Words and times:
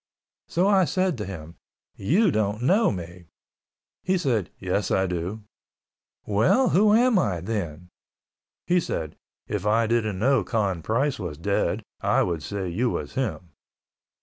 So 0.47 0.65
I 0.67 0.85
said 0.85 1.15
to 1.19 1.25
him, 1.27 1.57
"You 1.95 2.31
don't 2.31 2.63
know 2.63 2.91
me." 2.91 3.25
He 4.01 4.17
said, 4.17 4.49
"Yes, 4.57 4.89
I 4.89 5.05
do." 5.05 5.43
"Well, 6.25 6.69
who 6.69 6.95
am 6.95 7.19
I 7.19 7.39
then?" 7.39 7.89
He 8.65 8.79
said, 8.79 9.15
"If 9.45 9.63
I 9.63 9.85
didn't 9.85 10.17
know 10.17 10.43
Con 10.43 10.81
Price 10.81 11.19
was 11.19 11.37
dead, 11.37 11.83
I 12.01 12.23
would 12.23 12.41
say 12.41 12.67
you 12.67 12.89
was 12.89 13.13
him." 13.13 13.51